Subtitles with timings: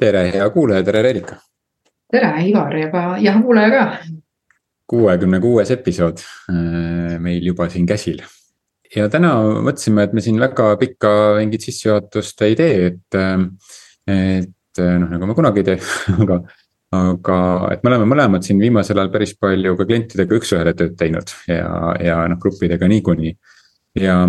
[0.00, 1.36] tere, hea kuulaja, tere Reelika.
[2.10, 3.84] tere, Ivar ja ja kuulaja ka.
[4.90, 8.22] kuuekümne kuues episood äh, meil juba siin käsil.
[8.96, 9.34] ja täna
[9.66, 13.44] mõtlesime, et me siin väga pikka mingit sissejuhatust ei tee, et, äh,
[14.08, 15.78] et äh, noh, nagu me kunagi ei tee
[16.24, 16.42] aga
[16.96, 17.36] aga
[17.70, 21.68] et me oleme mõlemad siin viimasel ajal päris palju ka klientidega üks-ühele tööd teinud ja,
[22.02, 23.36] ja noh, gruppidega niikuinii.
[24.00, 24.24] ja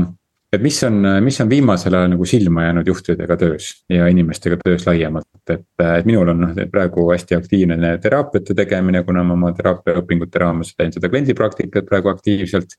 [0.51, 4.85] et mis on, mis on viimasel ajal nagu silma jäänud juhtidega töös ja inimestega töös
[4.87, 10.41] laiemalt, et, et minul on noh, praegu hästi aktiivne teraapiate tegemine, kuna ma oma teraapiaõpingute
[10.43, 12.75] raames teen seda kliendipraktikat praegu aktiivselt.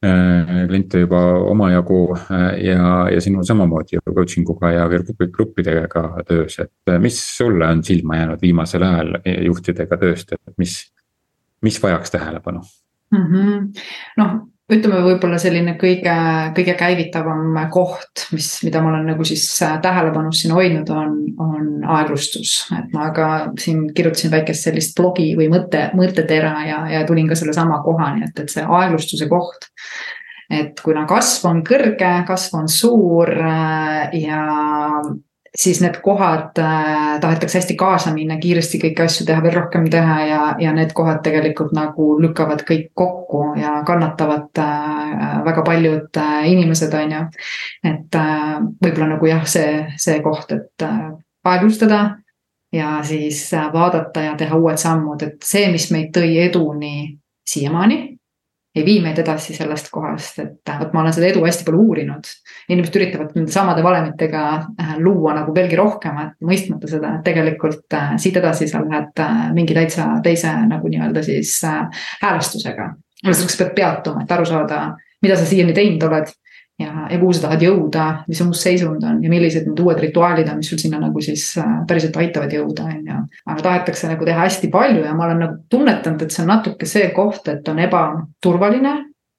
[0.00, 6.56] Äh, kliente juba omajagu äh, ja, ja sinul samamoodi ju coaching uga ja gruppidega töös,
[6.62, 10.78] et mis sulle on silma jäänud viimasel ajal juhtidega tööst, et mis,
[11.60, 12.62] mis vajaks tähelepanu
[13.12, 13.26] mm?
[13.26, 13.68] -hmm.
[14.22, 14.32] noh
[14.70, 16.14] ütleme võib-olla selline kõige,
[16.56, 21.68] kõige käivitavam koht, mis, mida ma olen nagu siis äh, tähelepanus siin hoidnud, on, on
[21.98, 22.54] aeglustus.
[22.78, 23.28] et ma ka
[23.60, 28.44] siin kirjutasin väikest sellist blogi või mõtte, mõttetera ja, ja tulin ka sellesama kohani, et,
[28.44, 29.70] et see aeglustuse koht.
[30.50, 34.44] et kuna kasv on kõrge, kasv on suur äh, ja
[35.58, 40.18] siis need kohad äh, tahetakse hästi kaasa minna, kiiresti kõiki asju teha, veel rohkem teha
[40.26, 46.46] ja, ja need kohad tegelikult nagu lükkavad kõik kokku ja kannatavad äh, väga paljud äh,
[46.52, 47.24] inimesed, on ju.
[47.90, 51.10] et äh, võib-olla nagu jah, see, see koht, et äh,
[51.44, 52.02] aeglustada
[52.72, 56.94] ja siis äh, vaadata ja teha uued sammud, et see, mis meid tõi eduni
[57.50, 58.19] siiamaani
[58.74, 62.28] ei vii meid edasi sellest kohast, et vot ma olen seda edu hästi palju uurinud.
[62.70, 68.14] inimesed üritavad nende samade valemitega äh, luua nagu veelgi rohkemat, mõistmata seda, et tegelikult äh,
[68.22, 71.56] siit edasi sa lähed äh, mingi täitsa teise nagu nii-öelda siis
[72.22, 72.92] häälestusega.
[73.24, 74.84] selleks pead peatuma, et aru saada,
[75.22, 76.30] mida sa siiani teinud oled
[76.80, 80.00] ja, ja kuhu sa tahad jõuda, mis su uus seisund on ja millised need uued
[80.00, 83.22] rituaalid on, mis sul sinna nagu siis äh, päriselt aitavad jõuda, on ju.
[83.46, 86.88] aga tahetakse nagu teha hästi palju ja ma olen nagu tunnetanud, et see on natuke
[86.88, 88.94] see koht, et on ebaturvaline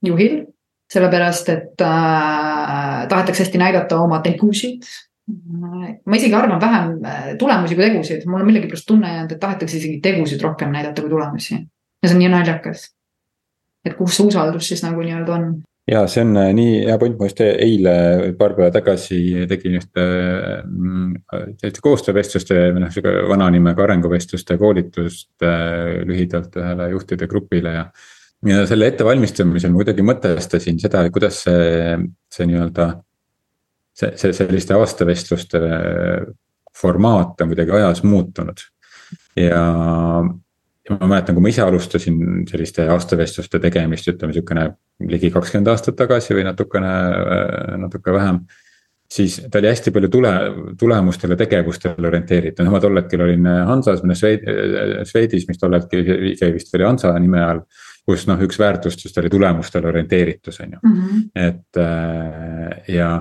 [0.05, 0.41] juhil.
[0.91, 4.83] sellepärast, et äh, tahetakse hästi näidata oma tegusid
[6.05, 9.77] ma isegi arvan vähem äh, tulemusi kui tegusid, mul on millegipärast tunne jäänud, et tahetakse
[9.77, 11.55] isegi tegusid rohkem näidata kui tulemusi.
[12.03, 12.89] ja see on nii naljakas.
[13.85, 15.45] et kus see usaldus siis nagu nii-öelda on
[15.91, 17.93] ja see on äh, nii hea point, ma just eile
[18.39, 19.19] paar päeva tagasi
[19.49, 26.91] tegin ühte sellist mm, koostöövestluste või noh, sihuke vana nimega arenguvestluste koolitust äh, lühidalt ühele
[26.93, 27.85] juhtide grupile ja.
[28.47, 31.97] ja selle ettevalmistamisel ma kuidagi mõtestasin seda, kuidas see,
[32.31, 32.91] see nii-öelda.
[33.97, 35.59] see, see selliste aastavestluste
[36.77, 38.63] formaat on kuidagi ajas muutunud
[39.35, 39.65] ja
[40.89, 42.17] ja ma mäletan, kui ma ise alustasin
[42.49, 44.65] selliste aastavestluste tegemist, ütleme sihukene
[45.11, 46.91] ligi kakskümmend aastat tagasi või natukene,
[47.83, 48.43] natuke vähem.
[49.11, 50.31] siis ta oli hästi palju tule,
[50.79, 54.01] tulemustele, tegevustele orienteeritud, noh ma tol hetkel olin Hansas,
[55.11, 57.65] Swedis, mis tol hetkel ise vist oli Hansa nime all
[58.07, 61.21] kus noh, üks väärtustest oli tulemustele orienteeritus, on ju -hmm.
[61.35, 61.77] et
[62.87, 63.11] ja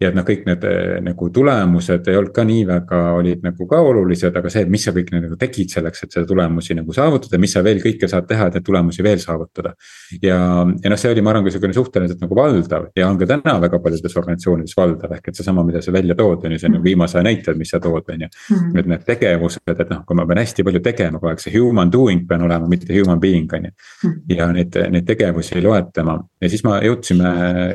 [0.00, 3.66] ja et noh, kõik need eh, nagu tulemused ei olnud ka nii väga, olid nagu
[3.68, 7.40] ka olulised, aga see, mis sa kõik nagu tegid selleks, et seda tulemusi nagu saavutada,
[7.40, 9.72] mis sa veel kõike saad teha, et neid tulemusi veel saavutada.
[10.20, 10.36] ja,
[10.84, 13.80] ja noh, see oli, ma arvan, sihukene suhteliselt nagu valdav ja on ka täna väga
[13.80, 16.84] paljudes organisatsioonides valdav, ehk et seesama, mida sa välja tood, on ju, see on nagu
[16.84, 18.32] viimase aja näited, mis sa tood, on ju.
[18.52, 18.78] Mhm.
[18.78, 21.90] et need tegevused, et noh, kui ma pean hästi palju tegema kogu aeg, see human
[21.92, 23.76] doing pean olema, mitte human being, on ju.
[24.04, 24.16] Mhm.
[24.36, 27.30] ja neid, neid tegevusi loetlema ja siis ma jõudsime,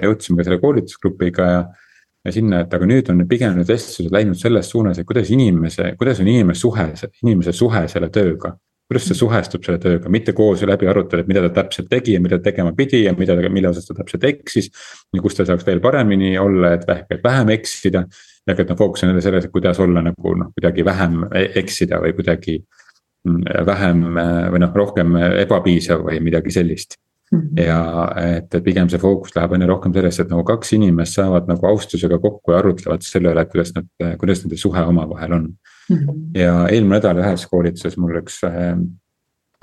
[0.05, 1.61] jõudsime ka selle koolitusgrupiga ja
[2.25, 5.93] ja sinna, et aga nüüd on pigem need vestlused läinud selles suunas, et kuidas inimese,
[5.99, 6.89] kuidas on inimese suhe,
[7.23, 8.57] inimese suhe selle tööga.
[8.91, 12.19] kuidas see suhestub selle tööga, mitte koos läbi arutada, et mida ta täpselt tegi ja
[12.19, 14.67] mida ta tegema pidi ja mida ta, mille osas ta täpselt eksis.
[15.15, 18.03] ja kus ta saaks veel paremini olla, et vähk, vähem eksida.
[18.47, 21.51] ehk et noh, fookus on jälle selles, et kuidas olla nagu noh, kuidagi vähem e-,
[21.63, 22.57] eksida või kuidagi
[23.23, 24.03] mm, vähem
[24.51, 25.15] või noh, rohkem
[25.45, 26.99] ebapiisav või midagi sellist.
[27.55, 27.79] Ja
[28.19, 32.19] et, pigem see fookus läheb aina rohkem sellesse, et nagu kaks inimest saavad nagu austusega
[32.19, 33.87] kokku ja arutlevad selle üle, et kuidas nad,
[34.19, 35.97] kuidas nende suhe omavahel on mm.
[35.97, 36.17] -hmm.
[36.39, 38.73] ja eelmine nädal ühes koolituses mul üks äh,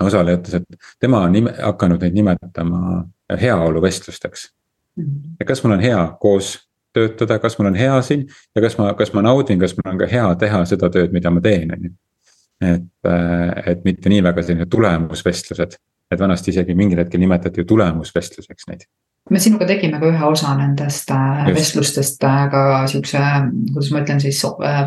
[0.03, 3.05] osaleja ütles, et tema on nime, hakanud neid nimetama
[3.41, 4.49] heaoluvestlusteks
[4.95, 5.03] mm.
[5.03, 5.37] -hmm.
[5.39, 6.57] et kas mul on hea koos
[6.93, 8.25] töötada, kas mul on hea siin
[8.55, 11.29] ja kas ma, kas ma naudin, kas mul on ka hea teha seda tööd, mida
[11.29, 11.93] ma teen, on ju.
[12.61, 15.77] et, äh, et mitte nii väga sellised tulemusvestlused
[16.11, 18.87] et vanasti isegi mingil hetkel nimetati ju tulemusvestluseks neid.
[19.29, 21.57] me sinuga tegime ka ühe osa nendest äh, Just.
[21.59, 23.19] vestlustest äh, ka siukse,
[23.73, 24.79] kuidas ma ütlen siis äh,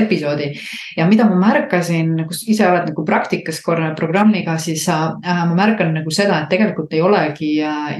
[0.00, 0.48] episoodi.
[0.96, 5.94] ja mida ma märkasin, kus ise oled nagu praktikas korra programmiga, siis äh, ma märkan
[5.94, 7.52] nagu seda, et tegelikult ei olegi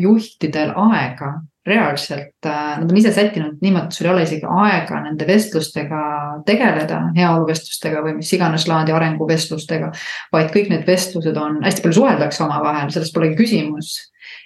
[0.03, 1.37] juhtidel aega
[1.69, 6.03] reaalselt, äh, nad on ise sättinud niimoodi, et sul ei ole isegi aega nende vestlustega
[6.49, 9.91] tegeleda, heaoluvestlustega või mis iganes laadi arenguvestlustega.
[10.32, 13.97] vaid kõik need vestlused on, hästi palju suheldakse omavahel, sellest polegi küsimus.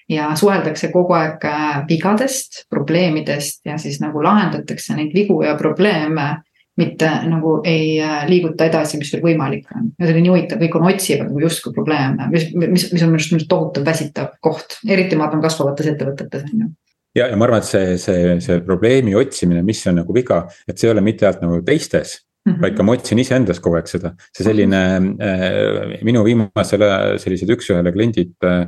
[0.09, 6.43] ja suheldakse kogu aeg äh, vigadest, probleemidest ja siis nagu lahendatakse neid vigu ja probleeme
[6.77, 9.91] mitte nagu ei äh, liiguta edasi, mis veel võimalik on.
[9.99, 13.13] ja see oli nii huvitav, kõik on otsivad nagu justkui probleeme, mis, mis, mis on
[13.13, 16.71] minu arust tohutav väsitav koht, eriti ma arvan kasvavates ettevõtetes on ju
[17.15, 20.79] ja, ja ma arvan, et see, see, see probleemi otsimine, mis on nagu viga, et
[20.79, 22.63] see ei ole mitte ainult nagu teistes Mm -hmm.
[22.63, 24.79] vaid ka ma otsin iseendas kogu aeg seda, see selline
[25.23, 28.67] äh, minu viimasel ajal sellised üks-ühele kliendid äh,.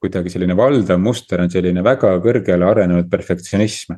[0.00, 3.92] kuidagi selline valdav muster on selline väga kõrgele arenenud perfektsionism.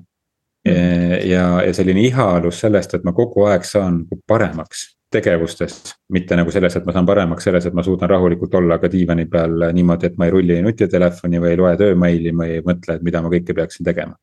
[0.64, 5.78] ja, ja selline ihalus sellest, et ma kogu aeg saan paremaks tegevustes,
[6.12, 9.26] mitte nagu selles, et ma saan paremaks selles, et ma suudan rahulikult olla ka diivani
[9.30, 13.06] peal niimoodi, et ma ei rulli nutitelefoni või ei loe töömeili või ei mõtle, et
[13.06, 14.16] mida ma kõike peaksin tegema.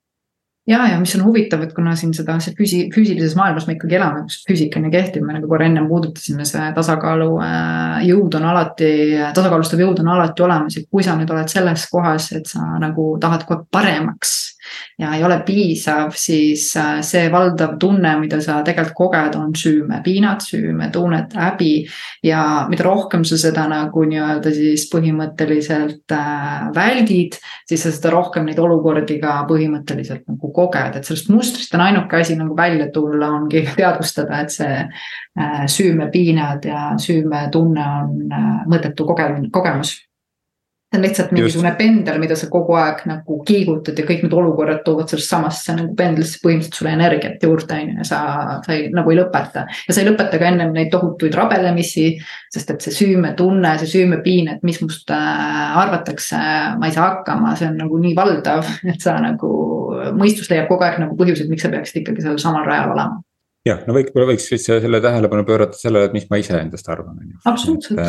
[0.70, 4.22] Ja, ja mis on huvitav, et kuna siin seda, füsi-, füüsilises maailmas me ikkagi elame,
[4.28, 8.46] kus füüsika on ju kehtiv, me nagu korra ennem puudutasime, see tasakaalu äh, jõud on
[8.52, 8.92] alati,
[9.34, 13.08] tasakaalustav jõud on alati olemas ja kui sa nüüd oled selles kohas, et sa nagu
[13.24, 14.36] tahad kogu aeg paremaks
[15.00, 20.44] ja ei ole piisav, siis äh, see valdav tunne, mida sa tegelikult koged, on süümepiinad,
[20.46, 21.72] süümetunnet, häbi.
[22.24, 28.46] ja mida rohkem sa seda nagu nii-öelda siis põhimõtteliselt äh, väldid, siis sa seda rohkem
[28.50, 33.32] neid olukordi ka põhimõtteliselt nagu koged, et sellest mustrist on ainuke asi nagu välja tulla,
[33.40, 38.40] ongi teadvustada, et see äh, süümepiinad ja süümetunne on
[38.72, 39.98] mõttetu kogemine, kogemus
[40.92, 41.78] see on lihtsalt mingisugune Just.
[41.78, 45.96] pendel, mida sa kogu aeg nagu kiigutad ja kõik need olukorrad toovad sellest samasse nagu
[45.96, 48.20] pendlisse põhimõtteliselt sulle energiat juurde, on ju, ja sa,
[48.66, 49.64] sa ei, nagu ei lõpeta.
[49.88, 52.06] ja sa ei lõpeta ka ennem neid tohutuid rabelemisi,
[52.52, 56.44] sest et see süümetunne, see süümepiin, et mis must äh, arvatakse,
[56.78, 59.52] ma ei saa hakkama, see on nagu nii valdav, et sa nagu,
[60.20, 63.22] mõistus leiab kogu aeg nagu põhjuseid, miks sa peaksid ikkagi sellel samal rajal olema
[63.68, 67.18] jah, no võib-olla võiks siis selle tähelepanu pöörata sellele, et mis ma ise endast arvan,
[67.18, 67.42] on ju.
[67.52, 68.00] absoluutselt.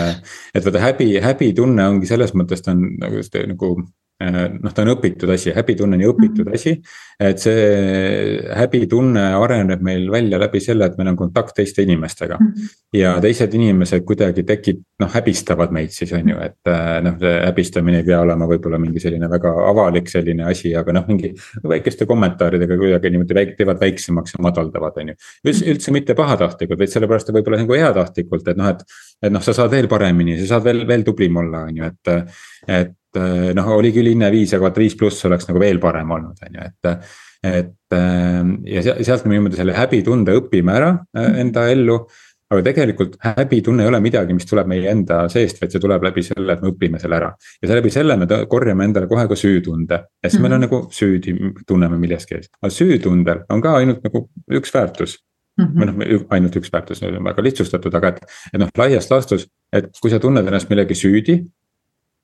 [0.55, 4.93] et, vaata häbi, häbitunne ongi selles mõttes ta on nagu, nagu Äh, noh, ta on
[4.95, 6.55] õpitud asi, häbitunne on ju õpitud -hmm.
[6.55, 6.81] asi.
[7.23, 12.39] et see häbitunne areneb meil välja läbi selle, et meil on kontakt teiste inimestega.
[12.41, 12.71] -hmm.
[12.93, 17.35] ja teised inimesed kuidagi tekib, noh häbistavad meid siis on ju, et äh, noh, see
[17.47, 21.35] häbistamine ei pea olema võib-olla mingi selline väga avalik selline asi, aga noh, mingi.
[21.69, 25.15] väikeste kommentaaridega kuidagi niimoodi väik, teevad väiksemaks ja madaldavad, on ju.
[25.47, 28.83] üldse, üldse mitte pahatahtlikult, vaid sellepärast võib-olla nagu heatahtlikult, et noh, et.
[29.23, 32.35] et noh, sa saad veel paremini, sa saad veel, veel tublim olla, on ju, et,
[32.67, 36.43] et noh, oli küll hinne viis, aga vaata viis pluss oleks nagu veel parem olnud,
[36.43, 37.15] on ju, et.
[37.43, 42.05] et eh, ja sealt me niimoodi selle häbitunde õpime ära eh, enda ellu.
[42.53, 46.21] aga tegelikult häbitunne ei ole midagi, mis tuleb meie enda seest, vaid see tuleb läbi
[46.27, 47.33] selle, et me õpime selle ära.
[47.63, 50.43] ja läbi selle me korjame endale kohe ka süütunde ja siis mm -hmm.
[50.43, 50.71] meil on mhm.
[50.71, 51.37] nagu süüdi,
[51.67, 52.53] tunneme milleski eest.
[52.63, 55.19] aga süütundel on ka ainult nagu üks väärtus
[55.61, 55.81] Mm -hmm.
[55.81, 58.21] või noh, ainult üks väärtus, väga lihtsustatud, aga et,
[58.55, 61.45] et noh, laias laastus, et kui sa tunned ennast millegi süüdi,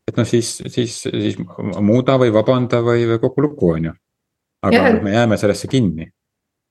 [0.09, 3.97] et noh, siis, siis, siis muuda või vabanda või, või kogu lugu, on ju.
[4.69, 6.09] aga ja, me jääme sellesse kinni.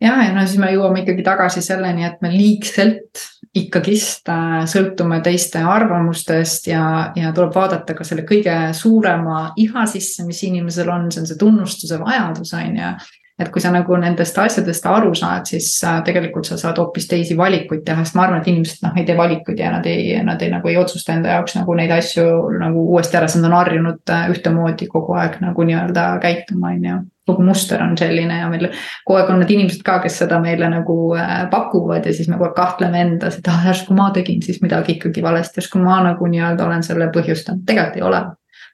[0.01, 3.25] ja, ja no siis me jõuame ikkagi tagasi selleni, et me liigselt
[3.57, 10.25] ikkagist äh, sõltume teiste arvamustest ja, ja tuleb vaadata ka selle kõige suurema iha sisse,
[10.27, 12.91] mis inimesel on, see on see tunnustuse vajadus, on ju
[13.39, 17.37] et kui sa nagu nendest asjadest aru saad, siis äh, tegelikult sa saad hoopis teisi
[17.37, 20.41] valikuid teha, sest ma arvan, et inimesed noh, ei tee valikuid ja nad ei, nad
[20.41, 22.25] ei nagu ei otsusta enda jaoks nagu neid asju
[22.57, 26.89] nagu uuesti ära, sest nad on harjunud äh, ühtemoodi kogu aeg nagu nii-öelda käituma, on
[26.89, 27.03] ju.
[27.27, 28.69] Kogu muster on selline ja meil
[29.03, 32.39] kogu aeg on need inimesed ka, kes seda meile nagu äh, pakuvad ja siis me
[32.39, 35.99] kogu aeg kahtleme endas, et ah, järsku ma tegin siis midagi ikkagi valesti, järsku ma
[36.07, 38.25] nagu nii-öelda olen selle põhjustanud, tegelikult ei ole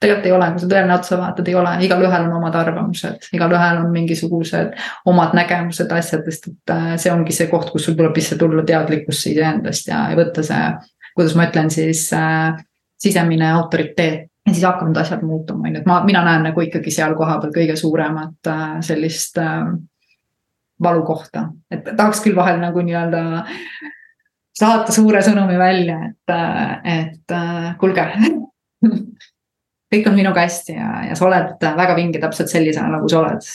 [0.04, 3.80] tegelikult ei ole, kui sa tõele otsa vaatad, ei ole, igalühel on omad arvamused, igalühel
[3.82, 4.76] on mingisugused
[5.10, 9.32] omad nägemused asjadest, et äh, see ongi see koht, kus sul tuleb lihtsalt tulla teadlikkusse
[9.32, 10.68] iseendast ja, võtta see,
[11.16, 12.54] kuidas ma ütlen siis äh,
[13.00, 14.30] sisemine autoriteet.
[14.44, 17.48] Ja siis hakkavad asjad muutuma, on ju, et ma, mina näen nagu ikkagi seal kohapeal
[17.54, 19.72] kõige suuremat äh, sellist äh,
[20.84, 23.22] valukohta, et tahaks küll vahel nagu nii-öelda
[24.58, 28.06] saata suure sõnumi välja, et, äh, et äh, kuulge
[29.94, 33.46] kõik on minuga hästi ja, ja sa oled väga vinge täpselt sellisena, nagu sa oled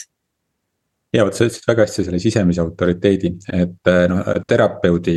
[1.14, 5.16] ja vot sa ütlesid väga hästi selle sisemise autoriteedi, et noh, terapeudi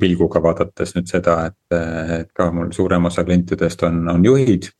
[0.00, 1.78] pilguga vaadates nüüd seda, et,
[2.22, 4.70] et ka mul suurem osa klientidest on, on juhid.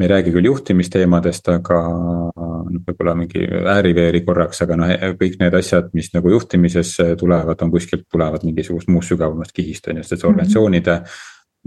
[0.00, 5.56] me ei räägi küll juhtimisteemadest, aga noh, võib-olla mingi ääri-veeri korraks, aga noh, kõik need
[5.58, 10.22] asjad, mis nagu juhtimises tulevad, on kuskilt tulevad mingisugust muust sügavamast kihist on ju, sest
[10.22, 10.30] mhm.
[10.30, 11.00] organisatsioonide.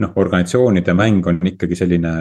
[0.02, 2.14] noh, organisatsioonide mäng on ikkagi selline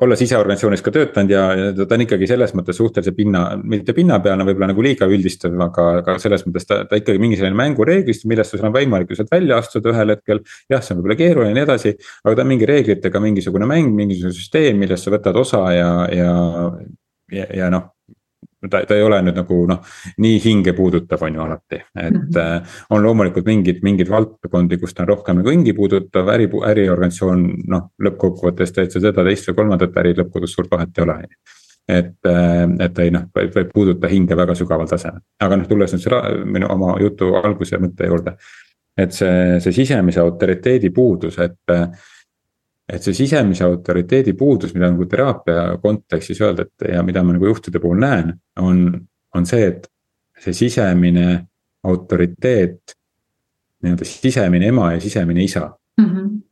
[0.00, 3.94] olles ise organisatsioonis ka töötanud ja, ja ta on ikkagi selles mõttes suhtelise pinna, mitte
[3.96, 8.26] pinnapealne, võib-olla nagu liiga üldistav, aga, aga selles mõttes ta, ta ikkagi mingi selline mängureeglist,
[8.30, 10.42] millest sul on võimalik ju sealt välja astuda ühel hetkel.
[10.72, 11.94] jah, see on võib-olla keeruline ja nii edasi,
[12.24, 16.36] aga ta on mingi reeglitega mingisugune mäng, mingisugune süsteem, millest sa võtad osa ja, ja,
[17.32, 17.90] ja, ja noh
[18.70, 19.80] ta, ta ei ole nüüd nagu noh,
[20.22, 22.76] nii hinge puudutav on ju alati, et mm -hmm.
[22.90, 27.90] on loomulikult mingid, mingeid valdkondi, kus ta on rohkem nagu hingi puudutav, äri, äriorganisatsioon noh,
[28.02, 31.18] lõppkokkuvõttes teed sa seda, teist või kolmandat äri, lõppkokkuvõttes suurt vahet ei ole,
[31.88, 36.02] et, äh, et ei noh, võib puuduta hinge väga sügaval tasemel, aga noh, tulles nüüd
[36.02, 38.36] selle minu oma jutu alguse mõtte juurde.
[38.96, 41.70] et see, see sisemise autoriteedi puudus, et
[42.92, 47.48] et see sisemise autoriteedi puudus, mida nagu teraapia kontekstis öelda, et ja mida ma nagu
[47.48, 48.84] juhtide puhul näen, on,
[49.34, 49.88] on see, et
[50.42, 51.46] see sisemine
[51.88, 52.98] autoriteet.
[53.82, 55.64] nii-öelda sisemine ema ja sisemine isa
[55.98, 56.04] mm.
[56.06, 56.42] -hmm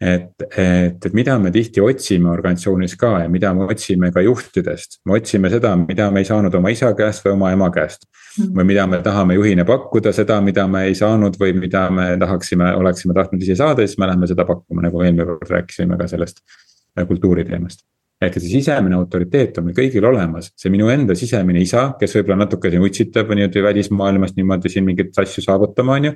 [0.00, 5.00] et, et, et mida me tihti otsime organisatsioonis ka ja mida me otsime ka juhtidest,
[5.04, 8.08] me otsime seda, mida me ei saanud oma isa käest või oma ema käest.
[8.38, 8.56] Mhm.
[8.56, 12.74] või mida me tahame juhina pakkuda, seda, mida me ei saanud või mida me tahaksime,
[12.78, 16.42] oleksime tahtnud ise saada, siis me läheme seda pakkuma, nagu eelmine kord rääkisime ka sellest
[16.98, 17.86] äh, kultuuri teemast
[18.20, 22.42] ehk see sisemine autoriteet on meil kõigil olemas, see minu enda sisemine isa, kes võib-olla
[22.42, 26.12] natuke siin utsitab niimoodi välismaailmast niimoodi siin mingeid asju saavutama, on ju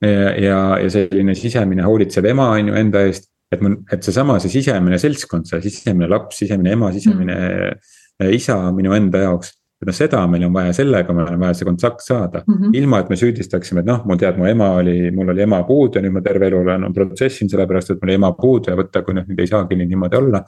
[0.00, 3.30] ja, ja, ja selline sisemine hoolitsev ema on ju enda eest.
[3.52, 8.32] et mul, et seesama, see sisemine seltskond, see sisemine laps, sisemine ema, sisemine mm.
[8.34, 9.52] isa minu enda jaoks.
[9.76, 12.76] Et noh, seda meil on vaja, sellega meil on vaja see kontakt saada mm, -hmm.
[12.80, 15.98] ilma et me süüdistaksime, et noh, mul tead, mu ema oli, mul oli ema puudu
[15.98, 19.04] ja nüüd ma terve elu olen protsessinud sellepärast, et mul oli ema puudu ja võtta,
[19.04, 20.44] kui noh, nüüd ei saagi nii niimoodi olla.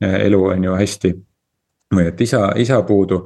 [0.00, 1.08] elu on ju hästi,
[1.94, 3.24] või et isa, isa puudu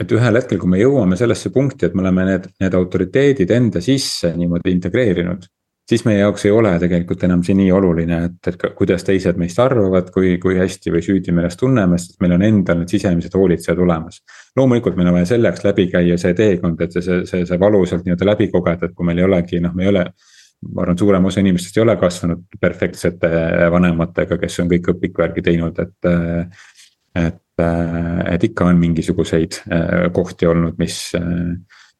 [0.00, 3.82] et ühel hetkel, kui me jõuame sellesse punkti, et me oleme need, need autoriteedid enda
[3.84, 5.48] sisse niimoodi integreerinud.
[5.88, 9.58] Siis meie jaoks ei ole tegelikult enam see nii oluline, et, et kuidas teised meist
[9.62, 13.34] arvavad, kui, kui hästi või süüdi me ennast tunneme, sest meil on endal need sisemised
[13.36, 14.22] hoolitsejad olemas.
[14.56, 18.06] loomulikult meil on vaja selleks läbi käia see teekond, et see, see, see, see valusalt
[18.06, 20.06] nii-öelda läbi kogeda, et kui meil ei olegi, noh, me ei ole
[20.70, 23.30] ma arvan, suurem osa inimestest ei ole kasvanud perfektsete
[23.74, 26.12] vanematega, kes on kõik õpikvärgi teinud, et.
[27.26, 29.58] et et ikka on mingisuguseid
[30.16, 30.96] kohti olnud, mis,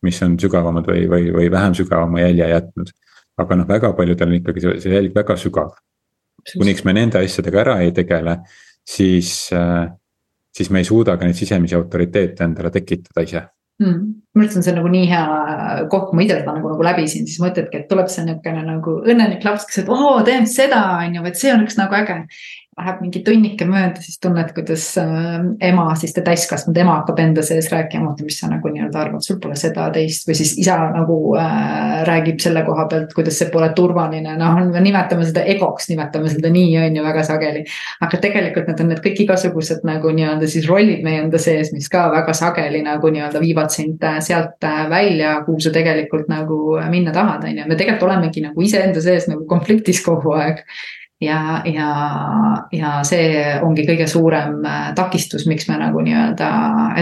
[0.03, 2.93] mis on sügavamad või, või, või vähem sügavama jälje jätnud.
[3.41, 5.73] Aga noh, väga paljudel on ikkagi see, see jälg väga sügav.
[6.59, 8.39] kuniks me nende asjadega ära ei tegele,
[8.83, 9.33] siis,
[10.57, 13.45] siis me ei suuda ka neid sisemisi autoriteete endale tekitada ise.
[13.83, 14.09] Mm..
[14.37, 15.23] arust on see nagu nii hea
[15.91, 18.99] koht, kui ma ise seda nagu, nagu läbisin, siis mõtledki, et tuleb see niisugune nagu
[19.01, 22.19] õnnelik laps, kes, et oo, teen seda, on ju, et see oleks nagu äge
[22.73, 27.43] läheb mingi tunnike mööda, siis tunned, kuidas äh, ema, siis ta täiskasvanud ema hakkab enda
[27.45, 31.17] sees rääkima, mis sa nagu nii-öelda arvad, sul pole seda, teist või siis isa nagu
[31.37, 36.33] äh, räägib selle koha pealt, kuidas see pole turvaline, noh, me nimetame seda egoks, nimetame
[36.33, 37.67] seda nii, on ju, väga sageli.
[38.09, 41.93] aga tegelikult need on need kõik igasugused nagu nii-öelda siis rollid meie enda sees, mis
[41.93, 46.81] ka väga sageli nagu nii-öelda viivad sind äh, sealt äh, välja, kuhu sa tegelikult nagu
[46.89, 50.65] minna tahad, on ju, me tegelikult olemegi nagu iseenda sees nagu konfliktis kogu aeg
[51.23, 51.89] ja, ja,
[52.73, 56.49] ja see ongi kõige suurem äh, takistus, miks me nagu nii-öelda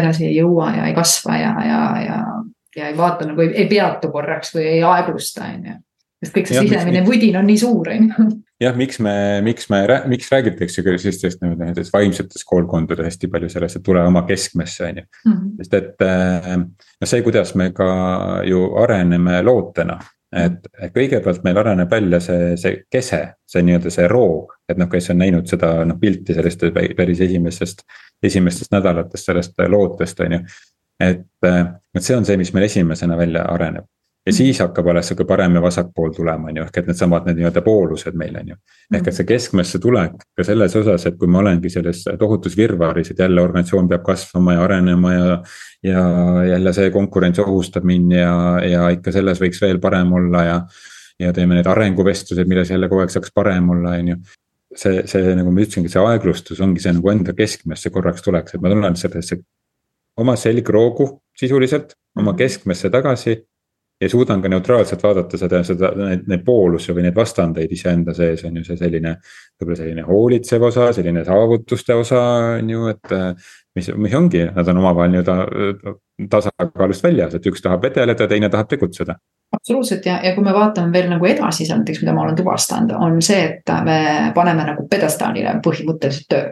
[0.01, 2.19] edasi ei jõua ja ei kasva ja, ja, ja,
[2.77, 5.81] ja ei vaata nagu ei, ei peatu korraks või ei aeglusta, on ju.
[6.25, 8.29] sest kõik see sisemine vudin on nii suur, on ju
[8.61, 13.49] jah, miks me, miks me, miks räägitakse küll sellistest nagu näiteks vaimsetes koolkondades hästi palju
[13.53, 15.09] sellest, et tule oma keskmesse, on ju.
[15.27, 15.51] Mhm.
[15.63, 16.09] sest et
[16.61, 17.91] noh, see, kuidas me ka
[18.49, 20.01] ju areneme lootena
[20.37, 23.21] et kõigepealt meil areneb välja see, see kese,
[23.51, 26.63] see nii-öelda see roog, et noh, kes on näinud seda noh pilti sellest
[26.97, 27.83] päris esimesest,
[28.23, 30.43] esimestest nädalatest sellest lootest, on ju.
[31.03, 33.89] et, et see on see, mis meil esimesena välja areneb
[34.27, 37.39] ja siis hakkab alles sihuke parem ja vasakpool tulema, on ju, ehk et needsamad need
[37.41, 38.57] nii-öelda poolused meil on ju.
[38.95, 43.11] ehk et see keskmesse tulek ka selles osas, et kui ma olengi selles tohutus virvarris,
[43.11, 45.39] et jälle organisatsioon peab kasvama ja arenema ja.
[45.83, 46.05] ja
[46.51, 48.35] jälle see konkurents ohustab mind ja,
[48.67, 50.61] ja ikka selles võiks veel parem olla ja.
[51.21, 54.21] ja teeme need arenguvestlused, milles jälle kogu aeg saaks parem olla, on ju
[54.77, 58.63] see, see nagu ma ütlesingi, see aeglustus ongi see nagu enda keskmesse korraks tuleks, et
[58.63, 59.41] ma tulen sellesse
[60.21, 61.09] oma selgroogu
[61.41, 62.39] sisuliselt, oma mhm.
[62.43, 63.39] keskmesse tagasi
[64.01, 68.45] ja suudan ka neutraalselt vaadata seda, seda, neid, neid poolusi või neid vastandeid iseenda sees
[68.49, 69.17] on ju see selline.
[69.61, 72.21] võib-olla selline hoolitsev osa, selline saavutuste osa
[72.61, 73.13] on ju, et
[73.77, 75.37] mis, mis ongi, nad on omavahel nii-öelda
[76.31, 79.19] tasakaalust väljas, et üks tahab vedeleda, teine tahab tegutseda
[79.51, 83.19] absoluutselt ja, ja kui me vaatame veel nagu edasi näiteks, mida ma olen tuvastanud, on
[83.25, 84.01] see, et me
[84.35, 86.45] paneme nagu pjedestaalile põhimõtteliselt töö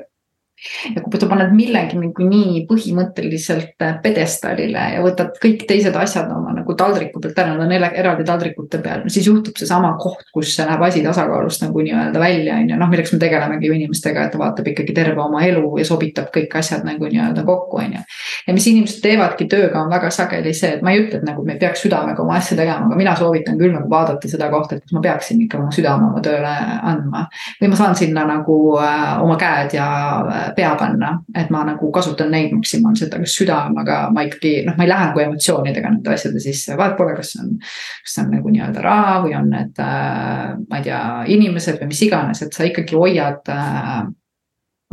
[0.94, 6.52] ja kui sa paned millegi nagu nii põhimõtteliselt pjedestaalile ja võtad kõik teised asjad oma
[6.56, 10.82] nagu taldriku pealt ära, nad on eraldi taldrikute peal, siis juhtub seesama koht, kus läheb
[10.88, 14.40] asi tasakaalust nagu nii-öelda välja, on ju, noh, milleks me tegelemegi ju inimestega, et ta
[14.40, 18.04] vaatab ikkagi terve oma elu ja sobitab kõik asjad nagu nii-öelda kokku, on ju.
[18.48, 21.44] ja mis inimesed teevadki tööga, on väga sageli see, et ma ei ütle, et nagu
[21.46, 24.76] me ei peaks südamega oma asja tegema, aga mina soovitan küll nagu vaadata seda kohta,
[24.78, 26.54] et kas ma peaksin ikka oma südame oma tööle
[26.92, 27.26] andma.
[27.60, 29.88] või ma saan sinna nagu äh, oma käed ja
[30.18, 34.86] äh, pea panna, et ma nagu kasutan neid maksimaalselt, aga südamega ma ikkagi noh, ma
[34.86, 37.56] ei lähe nagu emotsioonidega nende asjade sisse, vahet pole, kas on.
[38.04, 41.02] kas on nagu nii-öelda raha või on need äh,, ma ei tea,
[41.36, 44.08] inimesed või mis iganes, et sa ikkagi hoiad äh,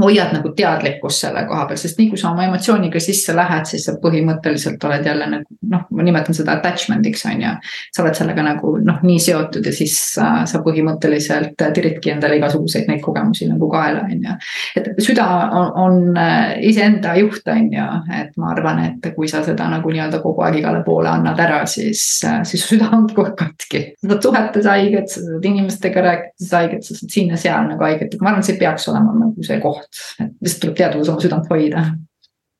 [0.01, 3.85] hoiad nagu teadlikkust selle koha peal, sest nii kui sa oma emotsiooniga sisse lähed, siis
[3.87, 7.53] sa põhimõtteliselt oled jälle nagu noh, ma nimetan seda attachment'iks on ju.
[7.95, 12.89] sa oled sellega nagu noh, nii seotud ja siis äh, sa põhimõtteliselt tiridki endale igasuguseid
[12.91, 14.35] neid kogemusi nagu kaela on ju.
[14.81, 15.27] et süda
[15.61, 17.87] on, on äh, iseenda juht on ju,
[18.19, 21.61] et ma arvan, et kui sa seda nagu nii-öelda kogu aeg igale poole annad ära,
[21.69, 23.83] siis, äh, siis süda ongi aeg katki.
[24.01, 28.27] sa saad suhetes haiget, sa saad inimestega rääkides haiget, sa saad siin-seal nagu haiget, aga
[28.27, 29.84] ma arvan, et see peaks olema nagu see koht,
[30.19, 31.85] et lihtsalt tuleb teadvus oma südant hoida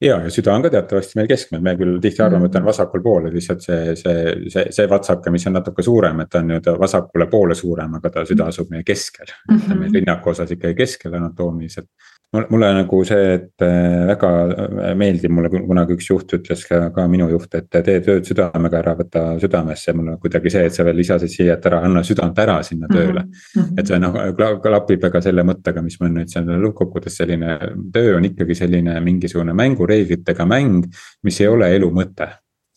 [0.01, 2.69] ja, ja süda on ka teatavasti meil keskmel, me küll tihti arvame, et on mhm.
[2.71, 6.41] vasakul pool, et lihtsalt see, see, see, see vatsake, mis on natuke suurem, et ta
[6.41, 9.57] on nii-öelda vasakule poole suurem, aga ta süda asub meie keskel mm.
[9.57, 9.79] -hmm.
[9.79, 11.89] meil rinnaku osas ikkagi keskel anatoomiliselt
[12.49, 17.05] mulle nagu see, et äh, väga äh, meeldib, mulle kunagi üks juht ütles ka, ka
[17.11, 20.85] minu juht, et tee tööd südamega, ära võta südamesse, mul on kuidagi see, et sa
[20.87, 23.35] veel lisasid siia, et ära anna südant ära sinna tööle mm.
[23.55, 23.79] -hmm.
[23.79, 24.17] et see noh
[24.63, 27.59] klapib väga selle mõttega, mis mul nüüd seal lõppkokkuvõttes selline
[27.93, 30.89] töö on ikkagi selline mingisugune mängureeglitega mäng,
[31.23, 32.31] mis ei ole elu mõte.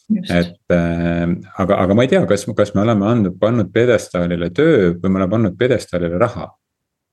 [0.08, 0.30] Just.
[0.32, 1.28] et äh,
[1.60, 5.20] aga, aga ma ei tea, kas, kas me oleme andnud, pannud pjedestaalile töö või me
[5.20, 6.46] oleme pannud pjedestaalile raha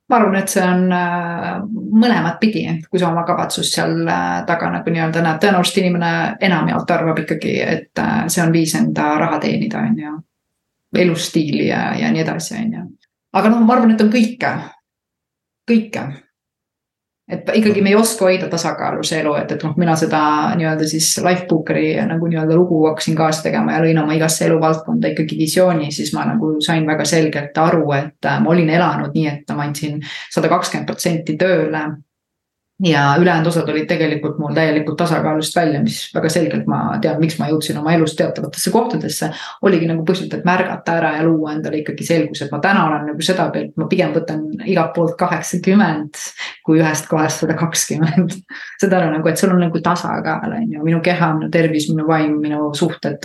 [0.10, 1.56] ma arvan, et see on äh,
[1.98, 6.12] mõlemat pidi, kui sa oma kavatsust seal äh, taga nagu nii-öelda näed, tõenäoliselt inimene
[6.46, 10.14] enamjaolt arvab ikkagi, et äh, see on viis enda raha teenida, on ju.
[10.96, 12.86] elustiili ja, ja nii edasi, on ju.
[13.34, 14.54] aga noh, ma arvan, et on kõike,
[15.72, 16.06] kõike
[17.32, 20.22] et ikkagi me ei oska hoida tasakaalus elu, et, et noh, mina seda
[20.60, 25.38] nii-öelda siis Lifebookeri nagu nii-öelda lugu hakkasin kaasa tegema ja lõin oma igasse eluvaldkonda ikkagi
[25.40, 29.66] visiooni, siis ma nagu sain väga selgelt aru, et ma olin elanud nii, et ma
[29.66, 29.98] andsin
[30.34, 31.88] sada kakskümmend protsenti tööle
[32.84, 37.38] ja ülejäänud osad olid tegelikult mul täielikult tasakaalust välja, mis väga selgelt ma tean, miks
[37.40, 39.30] ma jõudsin oma elus teatavatesse kohtadesse.
[39.62, 43.08] oligi nagu põhjust, et märgata ära ja luua endale ikkagi selgus, et ma täna olen
[43.12, 46.20] nagu seda pealt, ma pigem võtan igalt poolt kaheksakümmend.
[46.66, 48.36] kui ühest kohast sada kakskümmend.
[48.82, 52.08] saad aru nagu, et sul on nagu tasakaal on ju, minu keha, minu tervis, minu
[52.08, 53.24] vaim, minu suhted,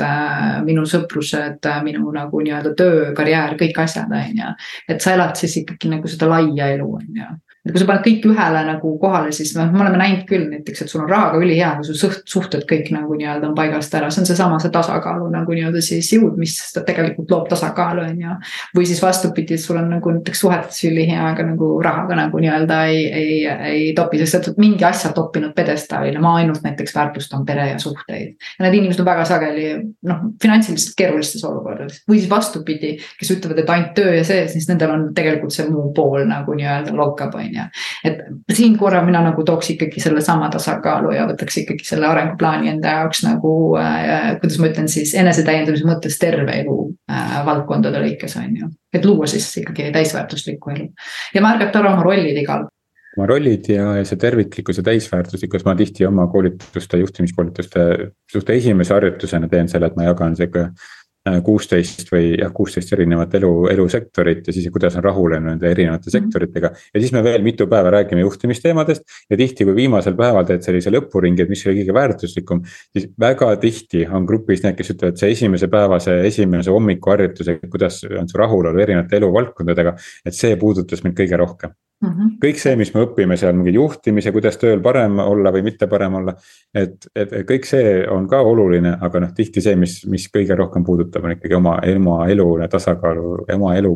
[0.65, 4.57] minu sõprused, minu nagu nii-öelda töö, karjäär, kõik asjad on ju.
[4.89, 8.05] et sa elad siis ikkagi nagu seda laia elu on ju et kui sa paned
[8.07, 11.37] kõik ühele nagu kohale, siis noh, me oleme näinud küll näiteks, et sul on rahaga
[11.43, 14.73] ülihea, aga su suht-, suhted kõik nagu nii-öelda on paigast ära, see on seesama, see
[14.73, 18.37] tasakaalu nagu nii-öelda siis jõud, mis tegelikult loob tasakaalu, on ju.
[18.79, 22.81] või siis vastupidi, et sul on nagu näiteks suhetes ülihea, aga nagu rahaga nagu nii-öelda
[22.89, 23.37] ei, ei,
[23.75, 27.77] ei topi, sest sa oled mingi asja toppinud pjedestaalile, ma ainult näiteks väärtustan pere ja
[27.83, 28.41] suhteid.
[28.57, 29.69] ja need inimesed on väga sageli
[30.09, 34.69] noh, finantsiliselt keerulistes olukordades või siis vastupidi, kes ütlevad, et ainult töö ja see, siis
[34.73, 37.67] nendel on tegelikult see muu pool nagu nii-öelda lokkab, on ju on ju.
[38.05, 42.97] et siin korra mina nagu tooks ikkagi sellesama tasakaalu ja võtaks ikkagi selle arenguplaani enda
[43.01, 46.77] jaoks nagu äh,, kuidas ma ütlen siis enesetäiendamise mõttes terve elu
[47.11, 48.75] äh, valdkondade lõikes on ju.
[48.95, 50.91] et luua siis ikkagi täisväärtuslikku elu
[51.35, 52.69] ja märgata ära oma rollid igal
[53.17, 57.87] oma rollid ja, ja see terviklikkus ja täisväärtuslikkus, ma tihti oma koolituste, juhtimiskoolituste
[58.31, 61.00] suhte esimese harjutusena teen selle, et ma jagan sihuke Äh,
[61.45, 66.15] kuusteist või jah, kuusteist erinevat elu, elusektorit ja siis kuidas on rahule nende erinevate mhm.
[66.17, 66.71] sektoritega.
[66.95, 70.93] ja siis me veel mitu päeva räägime juhtimisteemadest ja tihti, kui viimasel päeval teed sellise
[70.95, 72.65] lõpuringi, et mis oli kõige väärtuslikum.
[72.97, 77.69] siis väga tihti on grupis need, kes ütlevad, see esimese päeva, see esimese hommikuharjutus, et
[77.69, 79.97] kuidas on su rahulolu erinevate eluvaldkondadega.
[80.25, 82.29] et see puudutas mind kõige rohkem Mm -hmm.
[82.45, 86.15] kõik see, mis me õpime seal mingi juhtimise, kuidas tööl parem olla või mitte parem
[86.15, 86.35] olla.
[86.75, 90.85] et, et kõik see on ka oluline, aga noh, tihti see, mis, mis kõige rohkem
[90.85, 93.93] puudutab, on ikkagi oma, oma elule tasakaalu, oma elu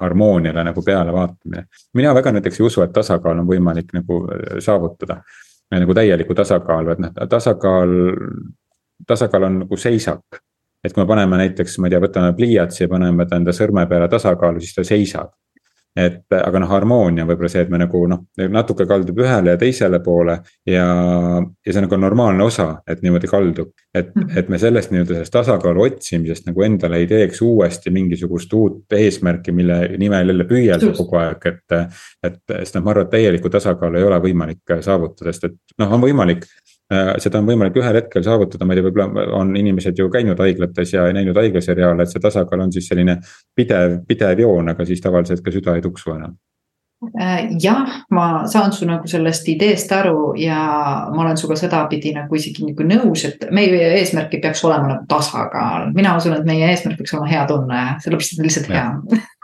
[0.00, 1.64] harmooniale nagu pealevaatamine.
[1.94, 5.22] mina väga näiteks ei usu, et tasakaal on võimalik nagu äh, saavutada.
[5.70, 7.88] nagu täielikku tasakaalu, et noh, tasakaal,
[9.06, 10.40] tasakaal on nagu seisak
[10.84, 13.86] et kui me paneme näiteks, ma ei tea, võtame pliiatsi ja paneme ta enda sõrme
[13.88, 15.34] peale tasakaalu, siis ta seisab
[15.98, 19.60] et aga noh, harmoonia on võib-olla see, et me nagu noh, natuke kaldub ühele ja
[19.60, 23.72] teisele poole ja, ja see on nagu normaalne osa, et niimoodi kaldub.
[23.94, 24.36] et, mhm.
[24.38, 29.52] et me sellest nii-öelda sellest tasakaalu otsimisest nagu endale ei teeks uuesti mingisugust uut eesmärki,
[29.52, 31.78] mille nimel jälle püüelda kogu aeg, et.
[32.24, 35.92] et sest noh, ma arvan, et täielikku tasakaalu ei ole võimalik saavutada, sest et noh,
[35.94, 36.46] on võimalik
[36.88, 40.94] seda on võimalik ühel hetkel saavutada, ma ei tea, võib-olla on inimesed ju käinud haiglates
[40.94, 43.18] ja näinud haiglaseriaale, et see tasakaal on siis selline
[43.56, 46.38] pidev, pidev joon, aga siis tavaliselt ka süda ei tuksu enam.
[47.20, 50.56] Äh, jah, ma saan su nagu sellest ideest aru ja
[51.12, 55.06] ma olen sinuga sedapidi nagu isegi nagu nõus, et meie eesmärk ei peaks olema nagu
[55.08, 55.92] tasakaal.
[55.94, 58.88] mina usun, et meie eesmärk peaks olema hea tunne, sellepärast et lihtsalt hea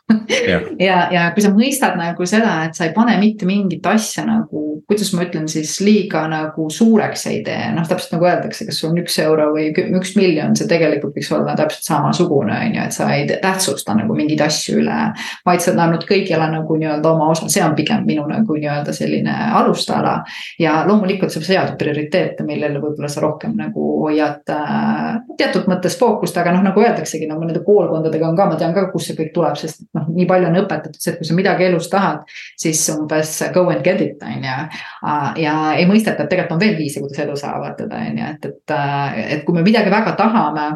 [0.48, 4.24] ja, ja, ja kui sa mõistad nagu seda, et sa ei pane mitte mingit asja
[4.26, 8.80] nagu, kuidas ma ütlen siis liiga nagu suureks ei tee, noh, täpselt nagu öeldakse, kas
[8.80, 12.84] sul on üks euro või üks miljon, see tegelikult võiks olla täpselt samasugune, on ju,
[12.84, 14.98] et sa ei tähtsusta nagu mingeid asju üle.
[15.46, 18.92] vaid sa oled andnud kõigile nagu nii-öelda oma osa, see on pigem minu nagu nii-öelda
[18.92, 20.18] selline alustala.
[20.60, 26.36] ja loomulikult sa sead prioriteete, millele võib-olla sa rohkem nagu hoiad äh, teatud mõttes fookust,
[26.36, 29.32] aga noh, nagu öeldaksegi nagu nende koolkondadega on ka, ma tean ka, kust see kõik
[29.32, 32.24] tuleb, sest noh, nii palju on õpetatud, et kui sa midagi elus tahad,
[32.60, 34.56] siis umbes go and get it, on ju.
[35.42, 38.74] ja ei mõisteta, et tegelikult on veel viise, kuidas edu saavutada, on ju, et, et,
[39.38, 40.68] et kui me midagi väga tahame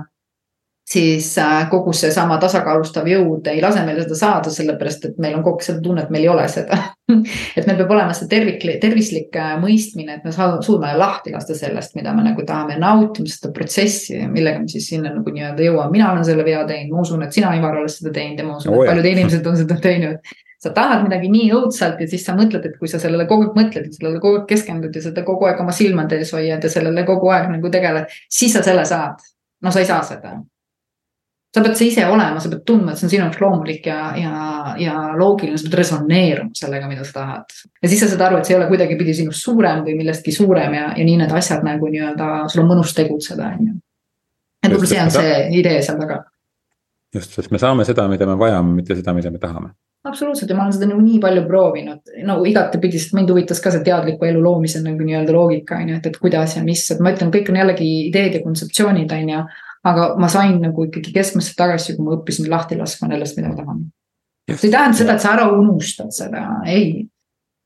[0.88, 5.42] siis äh, kogu seesama tasakaalustav jõud ei lase meil seda saada, sellepärast et meil on
[5.44, 6.78] kogu aeg seda tunne, et meil ei ole seda
[7.58, 11.92] et meil peab olema see tervik, tervislik äh, mõistmine, et me suudame lahti lasta sellest,
[11.98, 15.92] mida me nagu tahame, nautima seda protsessi, millega me siis sinna nagu nii-öelda jõuame.
[15.98, 18.58] mina olen selle vea teinud, ma usun, et sina, Ivar, oled seda teinud ja ma
[18.58, 22.24] usun oh,, et paljud inimesed on seda teinud sa tahad midagi nii õudselt ja siis
[22.26, 25.04] sa mõtled, et kui sa sellele kogu aeg mõtled ja sellele kogu aeg keskendud ja
[25.04, 28.64] seda kogu aeg oma silmade ees hoiad ja sellele kogu aeg nagu tegeled, siis sa
[28.66, 29.20] selle saad.
[29.62, 30.40] no sa ei saa seda
[31.54, 33.98] sa pead see ise olema, sa pead tundma, et see on sinu jaoks loomulik ja,
[34.20, 34.32] ja,
[34.82, 37.56] ja loogiline, sa pead resoneeruma sellega, mida sa tahad.
[37.82, 40.76] ja siis sa saad aru, et see ei ole kuidagipidi sinust suurem või millestki suurem
[40.76, 43.76] ja, ja nii need asjad nagu nii-öelda, sul on mõnus tegutseda, on ju.
[44.62, 46.22] et võib-olla see on see idee seal taga.
[47.16, 49.72] just, sest me saame seda, mida me vajame, mitte seda, mida me tahame
[50.08, 53.72] absoluutselt ja ma olen seda nagu nii palju proovinud, no igatepidi, sest mind huvitas ka
[53.74, 57.02] see teadliku elu loomise nagu nii-öelda loogika on ju, et, et kuidas ja mis, et
[57.04, 59.42] ma ütlen, kõik on jällegi ideed ja kontseptsioonid on ju
[59.88, 63.60] aga ma sain nagu ikkagi keskmesse tagasi, kui ma õppisin lahti laskma sellest, mida ma
[63.60, 63.84] tahan.
[64.54, 67.06] see ei tähenda seda, et sa ära unustad seda, ei.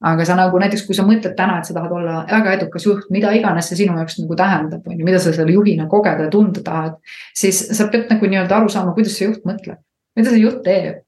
[0.02, 3.06] aga sa nagu näiteks, kui sa mõtled täna, et sa tahad olla väga edukas juht,
[3.14, 6.32] mida iganes see sinu jaoks nagu tähendab, on ju, mida sa selle juhina kogeda ja
[6.32, 6.98] tunda tahad.
[7.38, 9.78] siis sa pead nagu nii-öelda aru saama, kuidas see juht mõtleb,
[10.18, 11.02] mida see juht teeb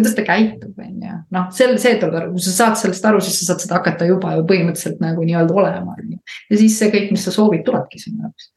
[0.00, 3.18] kuidas ta käitub, on ju, noh, sel, see tuleb aru, kui sa saad sellest aru,
[3.24, 6.20] siis sa saad seda hakata juba ju põhimõtteliselt nagu nii-öelda olema, on ju.
[6.52, 8.52] ja siis see kõik, mis sa soovid, tulebki sinu jaoks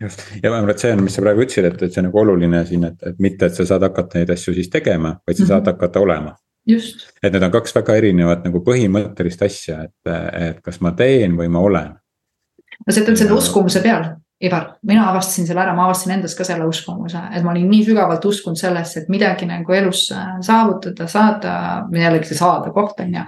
[0.00, 2.08] just, ja ma arvan, et see on, mis sa praegu ütlesid, et, et see on
[2.10, 5.36] nagu oluline siin, et, et mitte, et sa saad hakata neid asju siis tegema, vaid
[5.36, 5.52] sa mm -hmm.
[5.52, 6.36] saad hakata olema.
[7.22, 10.12] et need on kaks väga erinevat nagu põhimõttelist asja, et,
[10.48, 11.94] et kas ma teen või ma olen.
[12.86, 14.04] no see ütleb selle uskumuse peal,
[14.44, 17.84] Ivar, mina avastasin selle ära, ma avastasin endas ka selle uskumuse, et ma olin nii
[17.84, 21.52] sügavalt uskunud sellesse, et midagi nagu elus saavutada, saada,
[21.92, 23.22] jällegi see saada koht on ju.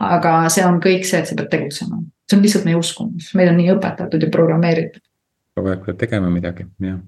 [0.00, 1.98] aga see on kõik see, et sa pead tegutsema,
[2.30, 5.02] see on lihtsalt meie uskumus, meid on nii õpetatud ja programmeeritud
[5.56, 6.98] kogu aeg peab tegema midagi, jah.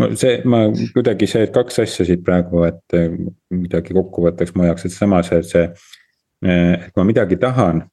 [0.00, 3.10] ma see, ma kuidagi see kaks asja siit praegu, et eh,
[3.54, 5.66] midagi kokkuvõtteks mu jaoks, et seesama see, see.
[6.42, 7.84] Eh, et kui ma midagi tahan.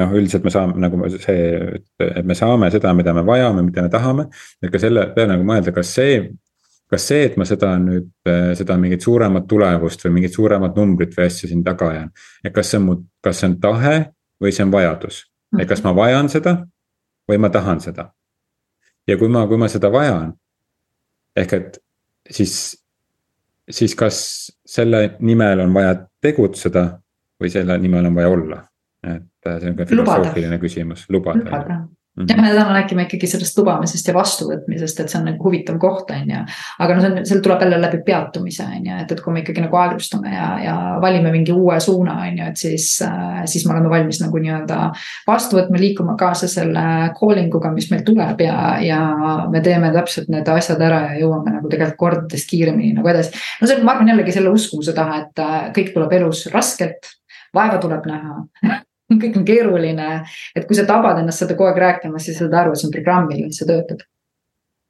[0.00, 1.48] noh, üldiselt me saame nagu see,
[2.00, 4.24] et me saame seda, mida me vajame, mida me tahame.
[4.62, 6.22] et ka selle peale nagu mõelda, kas see,
[6.88, 11.12] kas see, et ma seda nüüd, eh, seda mingit suuremat tulemust või mingit suuremat numbrit
[11.18, 12.08] või asja siin taga ajan.
[12.44, 13.98] et kas see on mu, kas see on tahe
[14.40, 15.26] või see on vajadus,
[15.58, 16.56] et kas ma vajan seda
[17.28, 18.08] või ma tahan seda
[19.10, 20.32] ja kui ma, kui ma seda vajan.
[21.36, 21.78] ehk et
[22.30, 22.54] siis,
[23.70, 24.16] siis kas
[24.66, 26.84] selle nimel on vaja tegutseda
[27.40, 28.58] või selle nimel on vaja olla,
[29.06, 31.78] et äh, see on ka filosoofiline küsimus, lubada, lubada.
[32.28, 36.10] Ja me täna räägime ikkagi sellest lubamisest ja vastuvõtmisest, et see on nagu huvitav koht,
[36.14, 36.42] on ju.
[36.78, 39.42] aga no see on, seal tuleb jälle läbi peatumise, on ju, et, et kui me
[39.44, 43.66] ikkagi nagu aeglustame ja, ja valime mingi uue suuna, on ju, et siis äh,, siis
[43.66, 44.80] me oleme valmis nagu nii-öelda
[45.28, 46.84] vastu võtma, liikuma kaasa selle
[47.18, 49.00] calling uga, mis meil tuleb ja, ja
[49.50, 53.34] me teeme täpselt need asjad ära ja jõuame nagu tegelikult kordades kiiremini nagu edasi.
[53.60, 57.12] no see on, ma arvan jällegi selle uskumuse taha, et äh, kõik tuleb elus raskelt,
[57.56, 58.38] vaeva tuleb näha
[59.22, 60.08] kõik on keeruline,
[60.56, 62.88] et kui sa tabad ennast seda kogu aeg rääkima, siis sa saad aru, et see
[62.88, 64.06] on programm, see töötab.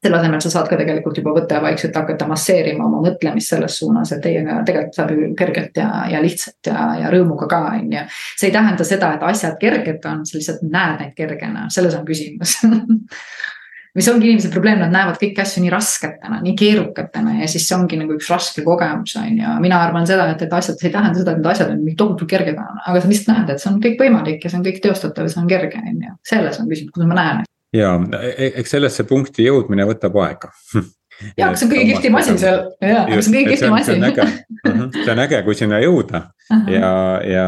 [0.01, 3.75] selle asemel sa saad ka tegelikult juba võtta ja vaikselt hakata masseerima oma mõtlemist selles
[3.77, 7.93] suunas, et teiega tegelikult saab ju kergelt ja, ja lihtsalt ja, ja rõõmuga ka, on
[7.93, 8.07] ju.
[8.41, 12.09] see ei tähenda seda, et asjad kerged on, sa lihtsalt näed neid kergena, selles on
[12.09, 12.57] küsimus
[13.99, 17.77] mis ongi inimese probleem, nad näevad kõiki asju nii rasketena, nii keerukatena ja siis see
[17.77, 19.55] ongi nagu üks raske kogemus, on ju.
[19.65, 21.97] mina arvan seda, et, et asjad, see ei tähenda seda, et need asjad on nii
[21.99, 24.81] tohutult kerged, aga sa lihtsalt näed, et see on kõik võimalik ja see on kõik
[24.85, 26.15] teostatav ja see on kerge, on ju.
[26.31, 27.45] selles on küsimus, kuidas ma näen.
[27.77, 27.93] ja
[28.31, 30.55] e-, eks sellesse punkti jõudmine võtab aega
[31.37, 33.99] ja, aga see on kõige kihvtim asi seal, jaa, aga see on kõige kihvtim asi.
[34.61, 36.67] Mhm, see on äge, kui sinna jõuda uh -huh.
[36.69, 36.91] ja,
[37.25, 37.45] ja,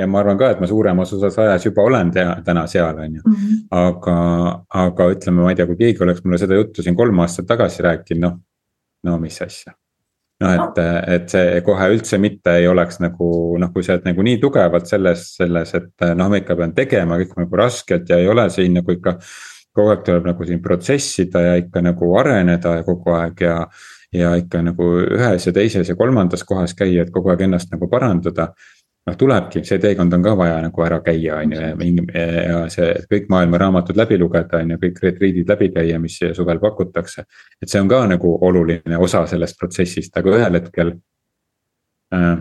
[0.00, 3.18] ja ma arvan ka, et ma suuremas osas ajas juba olen tea, täna seal, on
[3.18, 3.22] ju.
[3.26, 3.54] Mhm.
[3.70, 4.16] aga,
[4.68, 7.82] aga ütleme, ma ei tea, kui keegi oleks mulle seda juttu siin kolm aastat tagasi
[7.84, 8.38] rääkinud, noh,
[9.04, 9.74] no mis asja
[10.42, 10.80] noh, et,
[11.16, 13.28] et see kohe üldse mitte ei oleks nagu
[13.60, 17.18] noh, kui sa oled nagu nii tugevalt selles, selles, et noh, ma ikka pean tegema
[17.20, 19.18] kõik nagu raskelt ja ei ole siin nagu ikka.
[19.74, 23.58] Kogu aeg tuleb nagu siin protsessida ja ikka nagu areneda ja kogu aeg ja.
[24.14, 27.88] ja ikka nagu ühes ja teises ja kolmandas kohas käia, et kogu aeg ennast nagu
[27.90, 28.52] parandada
[29.04, 33.28] noh, tulebki, see teekond on ka vaja nagu ära käia, on ju, ja see kõik
[33.32, 37.26] maailma raamatud läbi lugeda, on ju, kõik retriidid läbi käia, mis suvel pakutakse.
[37.60, 40.94] et see on ka nagu oluline osa sellest protsessist, aga ühel hetkel
[42.14, 42.36] äh,.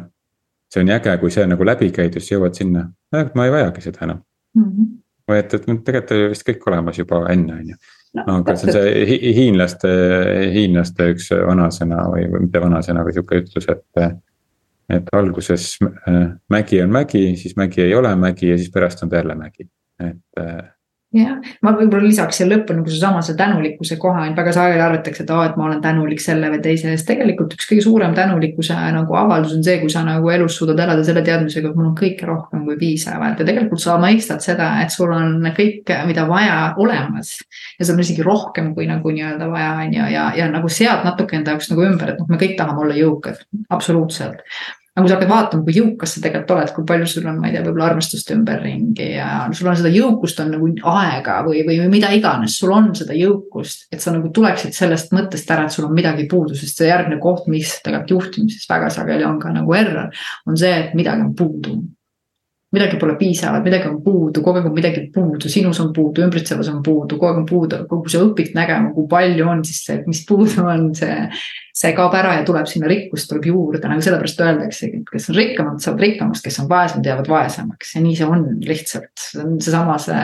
[0.71, 3.89] see on nii äge, kui see nagu läbi käidud, siis jõuad sinna, ma ei vajagi
[3.89, 4.23] seda enam
[4.55, 4.63] mm.
[4.63, 5.02] -hmm.
[5.29, 7.79] Või et, et tegelikult oli vist kõik olemas juba enne, on ju.
[8.23, 9.95] aga see on see hiinlaste,
[10.53, 14.21] hiinlaste üks vanasõna või, või mitte vanasõna, vaid sihuke ütlus, et
[14.91, 19.09] et alguses äh, mägi on mägi, siis mägi ei ole mägi ja siis pärast on
[19.09, 19.69] ta jälle mägi,
[20.03, 20.59] et äh,
[21.13, 25.23] jah, ma võib-olla lisaks siia lõppu nagu seesama see tänulikkuse koha, et väga sageli arvatakse,
[25.25, 27.05] et aa, et ma olen tänulik selle või teise eest.
[27.09, 31.05] tegelikult üks kõige suurem tänulikkuse nagu avaldus on see, kui sa nagu elus suudad elada
[31.05, 34.93] selle teadmisega, et mul on kõike rohkem kui piisavalt ja tegelikult sa mõistad seda, et
[34.93, 37.35] sul on kõik, mida vaja, olemas.
[37.79, 41.05] ja sul on isegi rohkem kui nagu nii-öelda vaja, on ju, ja, ja nagu sead
[41.05, 44.41] natuke enda jaoks nagu ümber, et noh, me kõik tahame olla jõukad, absoluutselt
[44.93, 47.49] aga kui sa hakkad vaatama, kui jõukas sa tegelikult oled, kui palju sul on, ma
[47.49, 51.89] ei tea, võib-olla armastust ümberringi ja sul on seda jõukust on nagu aega või, või
[51.89, 53.87] mida iganes, sul on seda jõukust.
[53.91, 57.17] et sa nagu tuleksid sellest mõttest ära, et sul on midagi puudu, sest see järgmine
[57.23, 60.13] koht, mis tegelikult juhtimises väga sageli on ka nagu error,
[60.45, 61.79] on see, et midagi on puudu
[62.73, 66.71] midagi pole piisavalt, midagi on puudu, kogu aeg on midagi puudu, sinus on puudu, ümbritsevas
[66.71, 69.99] on puudu, kogu aeg on puudu, kui sa õpid nägema, kui palju on siis see,
[70.09, 71.17] mis puudu on, see.
[71.73, 75.37] see kaob ära ja tuleb sinna rikkust tuleb juurde, nagu sellepärast öeldaksegi, et kes on
[75.39, 77.95] rikkamad, saavad rikkamaks, kes on vaesemad, jäävad vaesemaks.
[77.95, 80.21] Ja nii see on lihtsalt, see on seesama see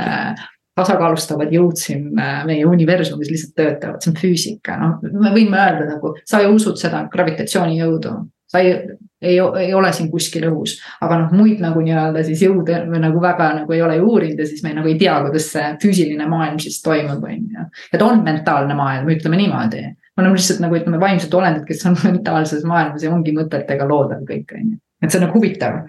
[0.80, 5.88] tasakaalustavad jõud siin äh, meie universumis lihtsalt töötavad, see on füüsika, noh, me võime öelda
[5.90, 8.14] nagu, sa ju usud seda gravitatsioonijõudu
[8.52, 8.74] sa ei,
[9.22, 13.52] ei, ei ole siin kuskil õhus, aga noh, muid nagu nii-öelda siis jõude nagu väga
[13.62, 16.58] nagu ei ole ju uurinud ja siis me nagu ei tea, kuidas see füüsiline maailm
[16.62, 17.68] siis toimub, on ju.
[17.94, 19.86] et on mentaalne maailm, ütleme niimoodi.
[19.86, 24.26] me oleme lihtsalt nagu ütleme vaimsed olendid, kes on mentaalses maailmas ja ongi mõtetega loodav
[24.28, 24.84] kõik, on ju.
[25.04, 25.82] et see on nagu huvitav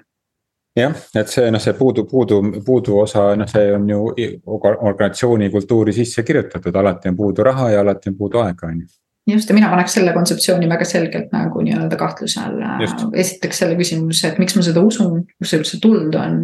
[0.76, 4.02] jah, et see noh, see puudu, puudu, puudu osa, noh, see on ju
[4.46, 8.90] organisatsiooni kultuuri sisse kirjutatud, alati on puudu raha ja alati on puudu aega, on ju
[9.34, 12.76] just ja mina paneks selle kontseptsiooni väga selgelt nagu nii-öelda kahtluse alla.
[13.14, 16.40] esiteks selle küsimuse, et miks ma seda usun, kust see üldse tulnud on.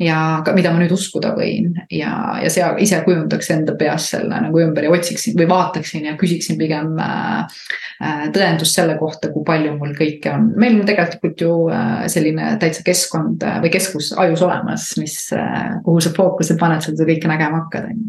[0.00, 4.40] ja ka, mida ma nüüd uskuda võin ja, ja seal ise kujundaks enda peas selle
[4.46, 7.58] nagu ümber ja otsiksin või vaataksin ja küsiksin pigem äh,
[8.00, 10.52] äh, tõendust selle kohta, kui palju mul kõike on.
[10.60, 15.76] meil on tegelikult ju äh, selline täitsa keskkond äh, või keskus ajus olemas, mis äh,,
[15.84, 18.08] kuhu sa fookuse paned, seda kõike nägema hakkad, on ju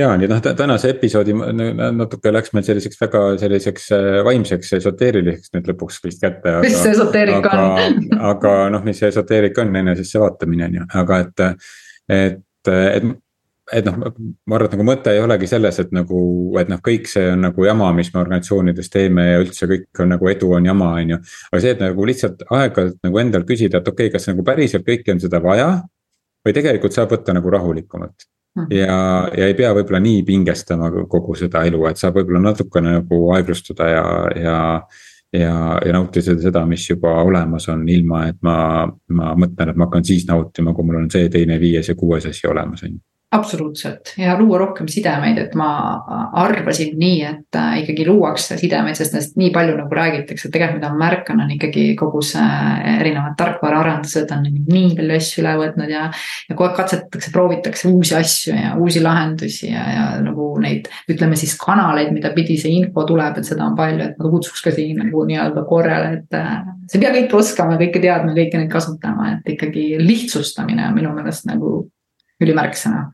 [0.00, 5.72] ja nii noh, tänase episoodi natuke läks meil selliseks väga selliseks äh, vaimseks esoteeriliseks nüüd
[5.72, 6.58] lõpuks vist kätte.
[6.64, 11.24] mis see esoteerika on aga noh, mis see esoteerika on, enesesse vaatamine on ju, aga
[11.26, 11.44] et,
[12.20, 13.12] et, et
[13.70, 16.20] et noh, ma arvan, et nagu mõte ei olegi selles, et nagu,
[16.60, 20.10] et noh, kõik see on nagu jama, mis me organisatsioonides teeme ja üldse kõik on
[20.14, 21.20] nagu edu on jama, on ju.
[21.52, 24.86] aga see, et nagu lihtsalt aeg-ajalt nagu endal küsida, et okei okay,, kas nagu päriselt
[24.86, 25.70] kõike on seda vaja.
[26.40, 28.26] või tegelikult saab võtta nagu rahulikumalt.
[28.70, 28.96] Ja,
[29.36, 33.88] ja ei pea võib-olla nii pingestama kogu seda elu, et saab võib-olla natukene nagu aeglustada
[33.88, 34.04] ja,
[34.36, 34.56] ja.
[35.32, 35.54] ja,
[35.86, 38.56] ja nautida seda, mis juba olemas on, ilma et ma,
[39.14, 42.26] ma mõtlen, et ma hakkan siis nautima, kui mul on see, teine, viies ja kuues
[42.26, 45.68] asi olemas, on ju absoluutselt ja luua rohkem sidemeid, et ma
[46.42, 50.90] arvasin nii, et äh, ikkagi luuakse sidemeid, sest nendest nii palju nagu räägitakse, tegelikult mida
[50.90, 52.46] ma märkan, on ikkagi kogu see
[52.96, 56.08] erinevad tarkvaraarendused on nii palju asju üle võtnud ja.
[56.48, 61.38] ja kogu aeg katsetatakse, proovitakse uusi asju ja uusi lahendusi ja, ja nagu neid, ütleme
[61.38, 64.74] siis kanaleid, mida pidi see info tuleb, et seda on palju, et ma kutsuks ka
[64.74, 66.34] siin nagu nii-öelda korrale, et.
[66.34, 70.98] Äh, sa ei pea kõike oskama, kõike teadma, kõike neid kasutama, et ikkagi lihtsustamine on
[70.98, 71.84] minu meelest nagu
[72.42, 73.06] ülimärksõna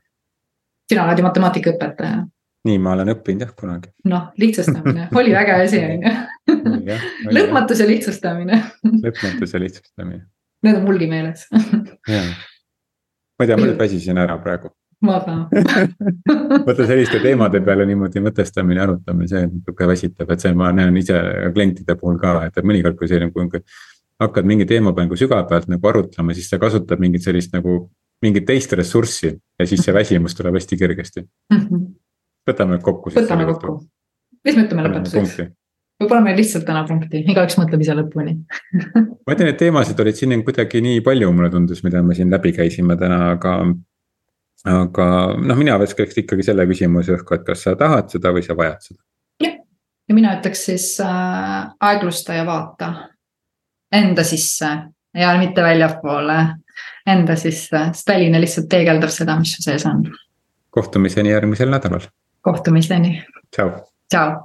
[0.89, 2.25] sina oled ju matemaatikaõpetaja.
[2.67, 3.93] nii, ma olen õppinud jah kunagi.
[4.11, 5.09] noh, lihtsustamine.
[5.21, 6.97] Oli väga asi on ju.
[7.37, 8.63] lõpmatus ja lihtsustamine.
[9.05, 10.25] Lõpmatus ja lihtsustamine.
[10.67, 11.47] Need on mulgi meeles.
[13.37, 14.73] Ma ei tea, ma nüüd väsisin ära praegu.
[15.05, 15.35] Ma ka.
[16.67, 21.21] Vaata selliste teemade peale niimoodi mõtestamine, arutamine, see natuke väsitab, et see ma näen ise
[21.53, 23.45] klientide puhul ka, et mõnikord, kui see nagu
[24.23, 27.83] hakkad mingi teema peal nagu sügapealt nagu arutlema, siis sa kasutad mingit sellist nagu
[28.25, 31.61] mingit teist ressurssi ja siis see väsimus tuleb hästi kergesti mm.
[31.61, 31.87] -hmm.
[32.51, 33.13] võtame kokku.
[33.17, 33.79] võtame kokku,
[34.45, 35.51] mis me ütleme lõpetuseks?
[36.01, 38.37] või paneme lihtsalt täna punkti, igaüks mõtleb ise lõpuni
[39.27, 42.53] ma ütlen, et teemasid olid siin kuidagi nii palju, mulle tundus, mida me siin läbi
[42.57, 43.59] käisime täna, aga.
[44.65, 48.57] aga noh, mina viskaks ikkagi selle küsimuse õhku, et kas sa tahad seda või sa
[48.57, 49.03] vajad seda.
[49.45, 49.59] jah,
[50.09, 52.93] ja mina ütleks siis äh, aeglusta ja vaata
[53.93, 54.69] enda sisse
[55.17, 56.39] ja mitte väljapoole
[57.07, 60.05] enda sisse, sest väline lihtsalt peegeldab seda, mis su sees on.
[60.71, 62.09] kohtumiseni järgmisel nädalal.
[62.41, 63.23] kohtumiseni.
[63.51, 63.71] tšau.
[64.11, 64.37] tšau.